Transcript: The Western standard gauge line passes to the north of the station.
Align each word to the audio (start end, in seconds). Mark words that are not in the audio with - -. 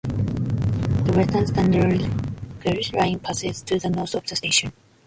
The 0.05 1.13
Western 1.15 1.45
standard 1.45 2.61
gauge 2.63 2.91
line 2.93 3.19
passes 3.19 3.61
to 3.61 3.77
the 3.77 3.91
north 3.91 4.15
of 4.15 4.25
the 4.25 4.35
station. 4.35 4.73